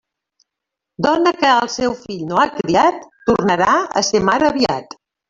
[1.05, 2.97] Dona que al seu fill no ha criat
[3.29, 3.69] tornarà
[4.03, 4.99] a ser mare aviat.